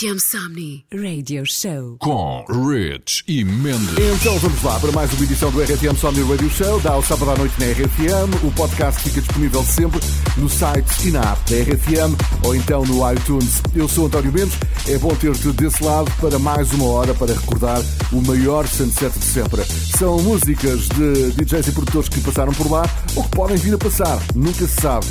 [0.00, 1.98] RFM Somni Radio Show.
[1.98, 3.90] Com Rich e Mendes.
[3.98, 6.80] Então vamos lá para mais uma edição do RFM Somni Radio Show.
[6.80, 8.42] Dá o sábado à noite na RFM.
[8.42, 10.00] O podcast fica disponível sempre
[10.38, 12.16] no site e na app da RFM
[12.46, 13.60] ou então no iTunes.
[13.74, 14.56] Eu sou António Mendes.
[14.88, 19.24] É bom ter-te desse lado para mais uma hora para recordar o maior sunset de
[19.24, 19.62] sempre.
[19.98, 23.78] São músicas de DJs e produtores que passaram por lá ou que podem vir a
[23.78, 24.18] passar.
[24.34, 25.06] Nunca se sabe.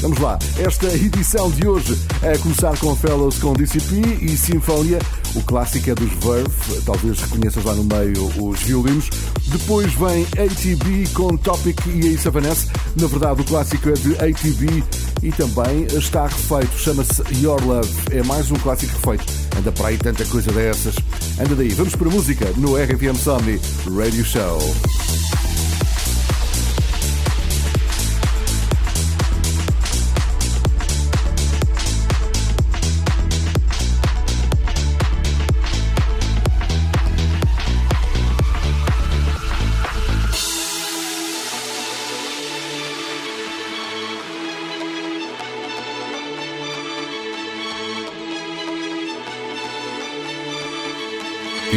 [0.00, 4.98] Vamos lá, esta edição de hoje é começar com Fellows com DCP e Sinfonia.
[5.34, 9.08] O clássico é dos Verve, talvez reconheças lá no meio os violinos.
[9.46, 12.68] Depois vem ATB com Topic e a Vanessa.
[13.00, 14.84] Na verdade, o clássico é de ATB
[15.22, 17.88] e também está refeito, chama-se Your Love.
[18.10, 19.32] É mais um clássico refeito.
[19.56, 20.96] Anda para aí tanta coisa dessas.
[21.38, 23.60] Anda daí, vamos para a música no RFM Somni
[23.96, 24.58] Radio Show.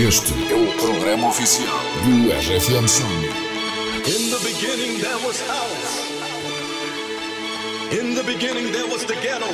[0.08, 1.66] Este é o programa oficial
[2.04, 2.86] do RFM.
[4.06, 6.12] In the beginning there was house.
[7.92, 9.50] In the beginning there was the ghetto.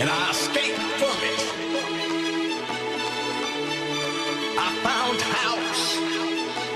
[0.00, 1.40] And I escaped from it.
[4.56, 5.98] I found house.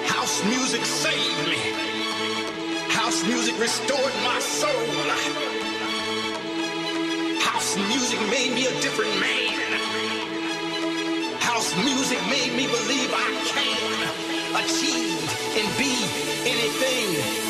[0.06, 1.72] House music saved me.
[2.90, 4.70] House music restored my soul.
[7.40, 10.30] House music made me a different man.
[11.85, 15.20] Music made me believe I can achieve
[15.57, 15.95] and be
[16.51, 17.49] anything.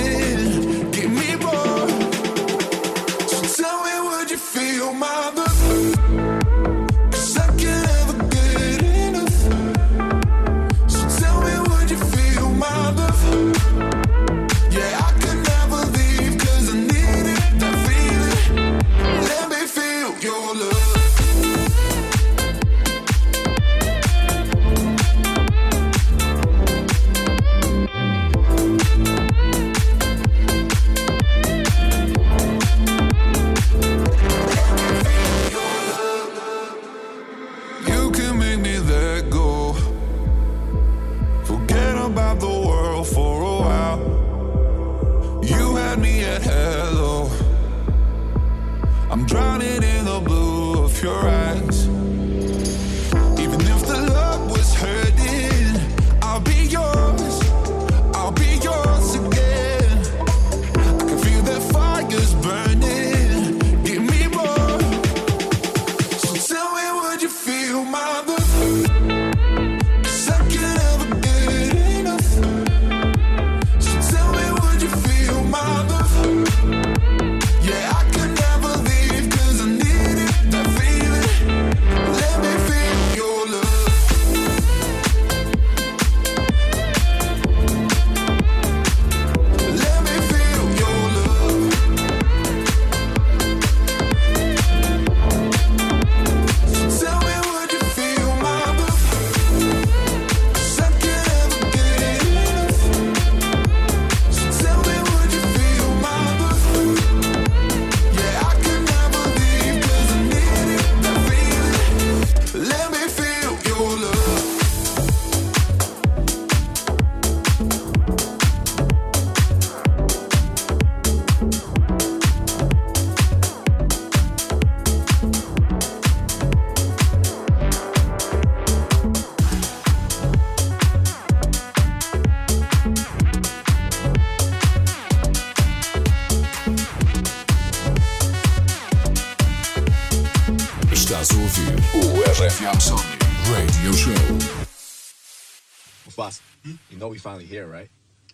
[147.51, 147.89] here, right?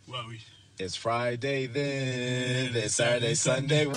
[0.07, 0.39] Well, we.
[0.79, 3.87] It's Friday then, then Saturday, Sunday.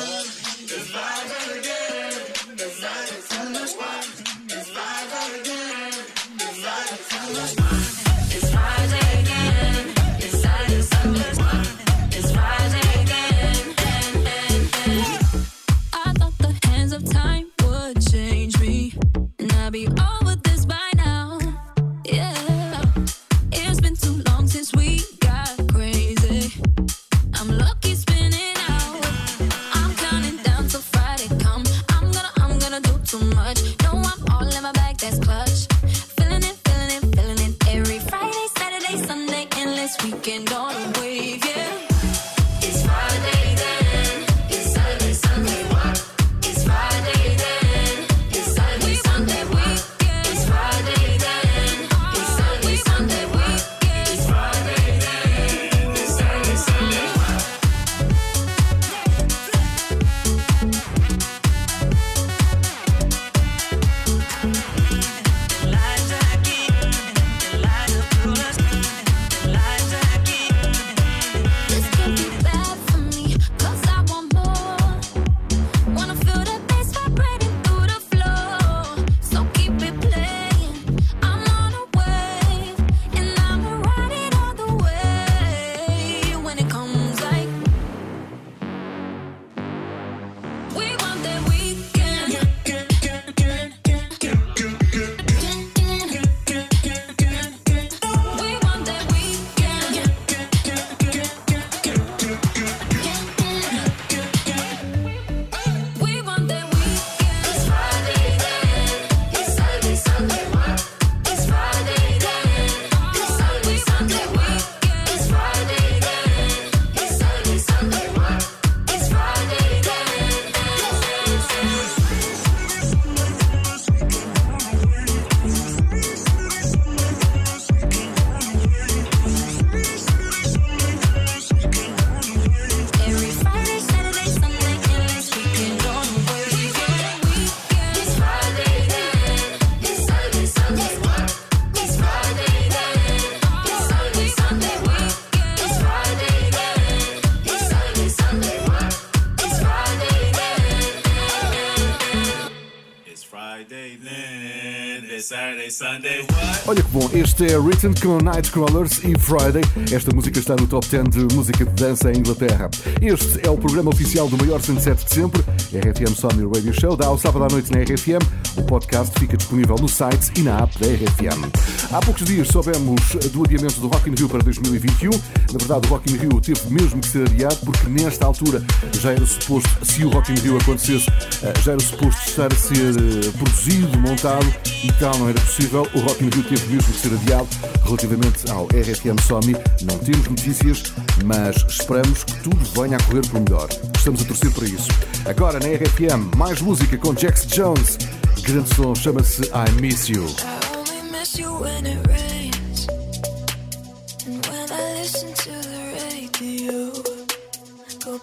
[156.66, 159.62] Olha que bom, este é Written com Nightcrawlers e Friday.
[159.94, 162.68] Esta música está no top 10 de música de dança em Inglaterra.
[163.00, 165.40] Este é o programa oficial do maior sunset de sempre,
[165.72, 168.26] RFM Somni Radio Show, dá ao sábado à noite na RFM.
[168.56, 171.48] O podcast fica disponível no site e na app da RFM.
[171.92, 173.00] Há poucos dias soubemos
[173.32, 175.10] do adiamento do Rock in Rio para 2021.
[175.10, 178.64] Na verdade, o Rock in Rio teve mesmo que ser adiado porque nesta altura
[179.00, 181.08] já era suposto, se o Rock in Rio acontecesse,
[181.44, 185.86] eh, já era suposto estar a ser eh, produzido, montado e tal não era possível,
[185.94, 187.48] o Rock in Rio teve mesmo ser adiado.
[187.84, 190.82] Relativamente ao RFM Somi, não temos notícias,
[191.24, 193.68] mas esperamos que tudo venha a correr por melhor.
[193.94, 194.88] Estamos a torcer para isso.
[195.26, 197.98] Agora na RFM, mais música com Jax Jones.
[198.42, 200.26] Grande som, chama-se I Miss You.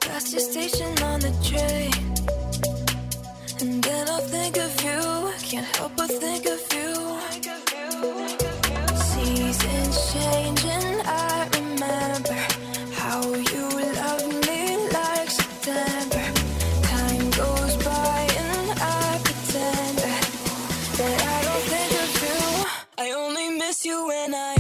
[0.02, 1.92] past your station on the train,
[3.62, 5.27] and then I'll think of you.
[5.50, 6.94] can't help but think of you.
[8.98, 12.38] Seasons changing, I remember
[12.92, 16.26] how you loved me like September.
[16.84, 19.98] Time goes by and I pretend
[21.00, 22.66] that I don't think of you.
[22.98, 24.57] I only miss you when I.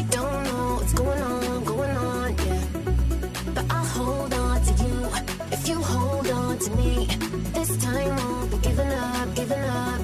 [0.00, 2.64] So don't know what's going on, going on, yeah.
[3.54, 5.08] But I'll hold on to you
[5.52, 7.06] if you hold on to me.
[7.52, 9.99] This time won't be giving up, giving up.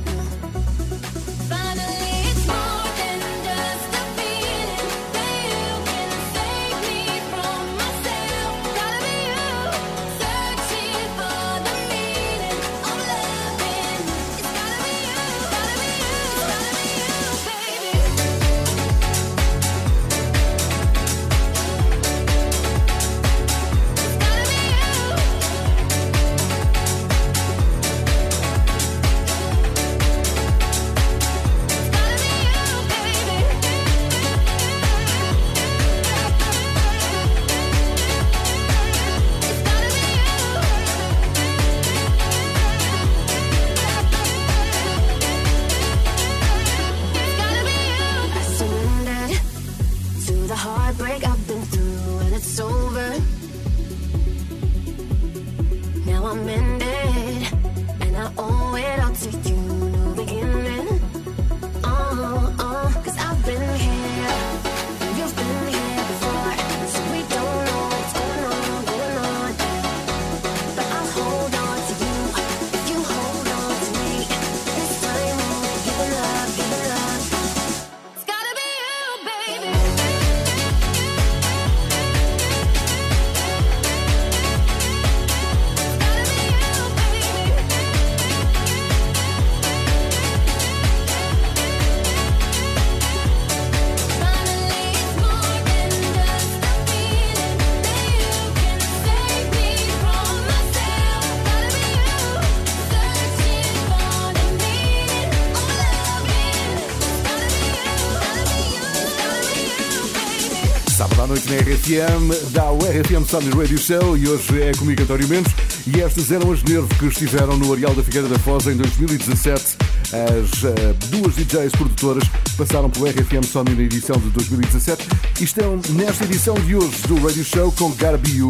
[111.36, 112.30] Noite na RFM,
[112.72, 115.52] o RFM Sony Radio Show e hoje é comigo António Mendes.
[115.86, 119.76] E estas eram as Nervo que estiveram no Areal da Figueira da Foz em 2017.
[120.12, 122.24] As eh, duas DJs produtoras
[122.56, 125.06] passaram pelo RFM Sony na edição de 2017
[125.40, 128.48] e estão nesta edição de hoje do Radio Show com Garbiu,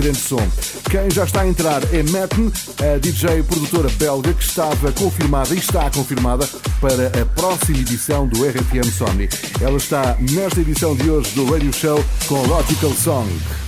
[0.00, 0.40] grande som.
[0.90, 5.58] Quem já está a entrar é Matten, a DJ produtora belga que estava confirmada e
[5.58, 6.48] está confirmada
[6.80, 9.28] para a próxima edição do RFM Sony.
[9.60, 13.67] Ela está nesta edição de hoje do Radio Show com Logical Song.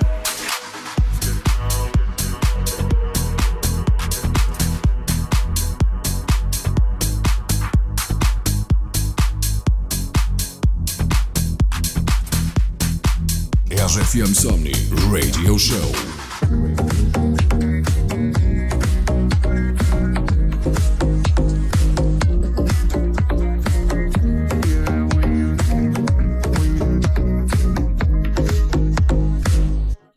[14.11, 14.75] RFM Somnii
[15.09, 15.77] Radio Show.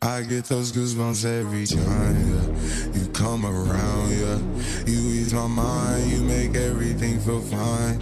[0.01, 1.79] I get those goosebumps every time
[2.35, 2.99] yeah.
[2.99, 4.09] you come around.
[4.11, 4.39] Yeah,
[4.85, 8.01] you ease my mind, you make everything feel fine.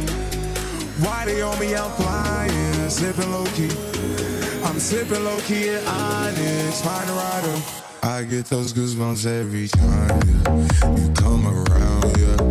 [1.01, 1.75] Why they on me?
[1.75, 3.71] I'm flying, sipping low key.
[4.63, 7.61] I'm sipping low key at Onyx, find a rider.
[8.03, 10.95] I get those goosebumps every time, yeah.
[10.95, 12.50] You come around, yeah.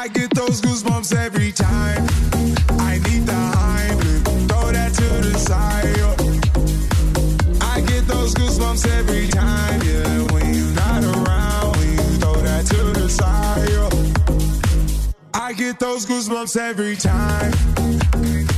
[0.00, 2.06] I get those goosebumps every time.
[2.78, 3.26] I need
[4.46, 5.86] throw that to the side.
[7.60, 10.32] I get those goosebumps every time, yeah.
[10.32, 13.68] When you're not around, when you throw that to the side.
[15.34, 18.57] I get those goosebumps every time.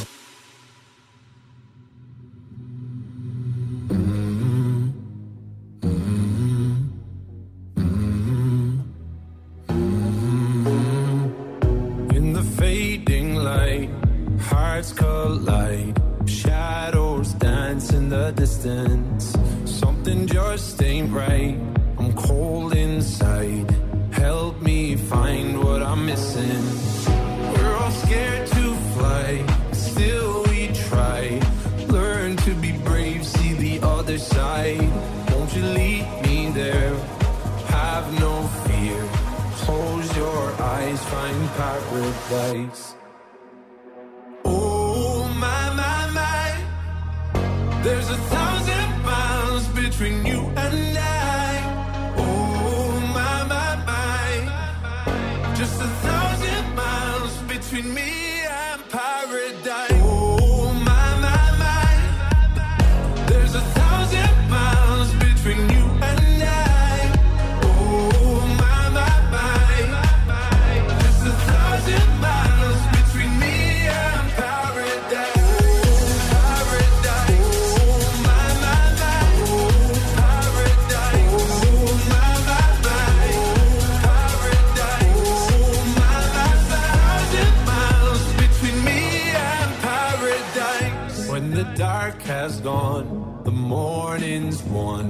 [92.41, 95.05] Has gone, the morning's won.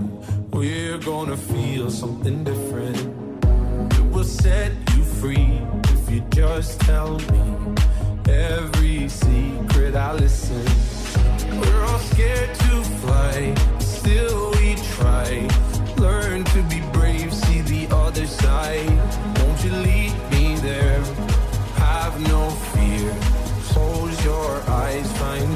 [0.51, 2.97] We're gonna feel something different.
[3.93, 5.61] It will set you free
[5.95, 7.43] if you just tell me
[8.27, 10.65] every secret I listen.
[11.61, 14.50] We're all scared to fly, still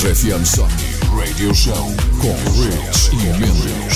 [0.00, 0.10] paradise.
[0.10, 3.89] RFM Somni Radio Show com Rich e Mendes.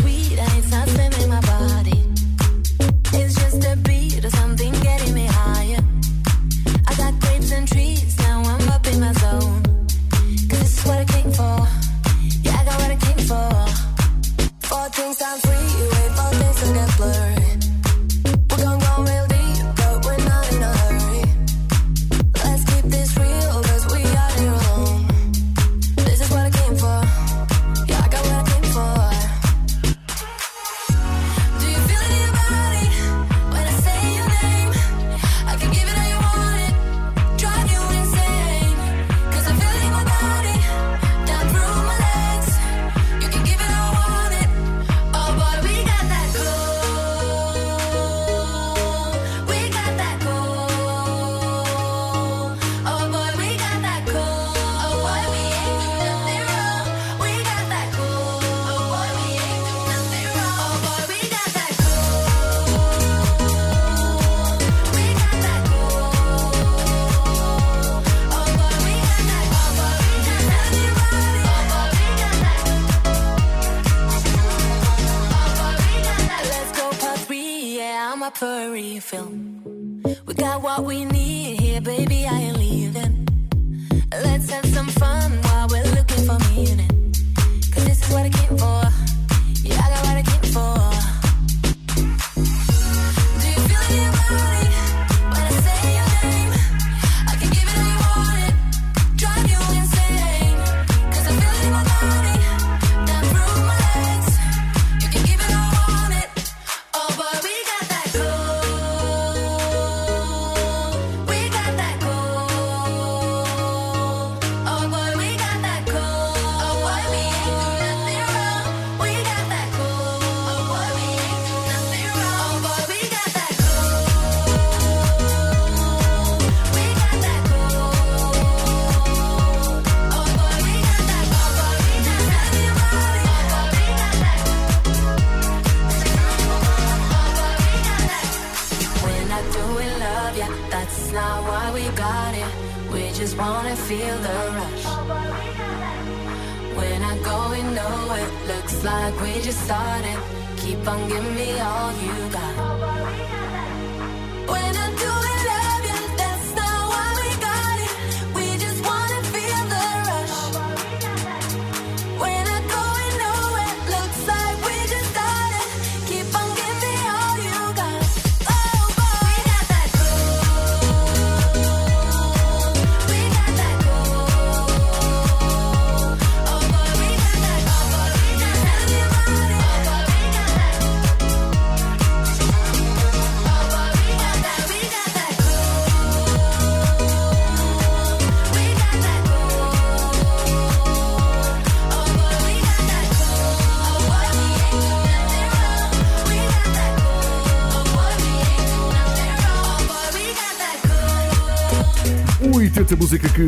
[0.00, 0.21] Sweet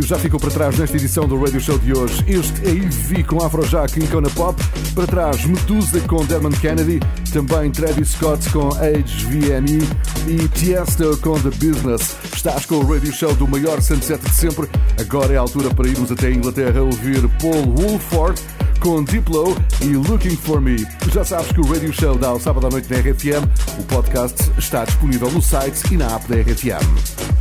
[0.00, 2.24] que já ficou para trás nesta edição do Radio Show de hoje.
[2.26, 4.60] Este é Ivy com Afrojack e Kona Pop.
[4.94, 7.00] Para trás, Medusa com Dermond Kennedy.
[7.32, 9.86] Também Travis Scott com HVME
[10.26, 12.16] e Tiesto com The Business.
[12.34, 14.68] Estás com o Radio Show do maior 107 de sempre.
[15.00, 18.40] Agora é a altura para irmos até a Inglaterra ouvir Paul Woolford
[18.80, 20.76] com Diplo e Looking For Me.
[21.12, 23.44] Já sabes que o Radio Show dá ao sábado à noite na RFM.
[23.78, 27.33] O podcast está disponível no site e na app da RFM.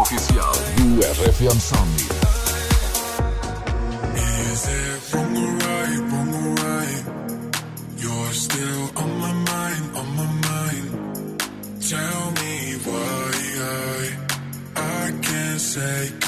[0.00, 0.52] oficial
[1.60, 2.00] Sound.
[4.16, 5.00] Is it
[5.64, 6.00] right,
[6.64, 7.04] right?
[7.96, 10.88] You're still on my mind, on my mind.
[11.88, 12.52] Tell me
[12.84, 13.30] why
[13.60, 14.16] I,
[14.76, 16.19] I can't say.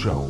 [0.00, 0.29] chão.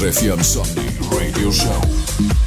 [0.00, 2.45] RFM Somnii Radio Show.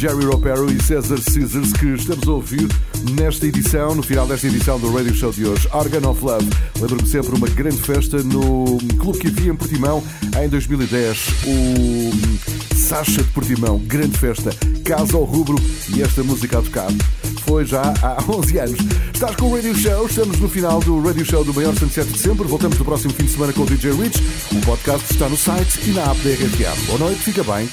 [0.00, 2.66] Jerry Ropero e Cesar Caesars que estamos a ouvir
[3.12, 6.48] nesta edição, no final desta edição do Radio Show de hoje, Organ of Love.
[6.80, 10.02] Lembro-me sempre uma grande festa no clube que havia em Portimão
[10.42, 14.48] em 2010, o Sacha de Portimão, grande festa,
[14.86, 15.56] casa ao rubro
[15.94, 16.88] e esta música a tocar.
[17.44, 18.78] Foi já há 11 anos.
[19.12, 22.18] Estás com o Radio Show, estamos no final do Radio Show do maior sunset de
[22.18, 22.48] sempre.
[22.48, 24.18] Voltamos no próximo fim de semana com o DJ Rich.
[24.50, 26.86] O podcast está no site e na app da RFM.
[26.86, 27.68] Boa noite, fica bem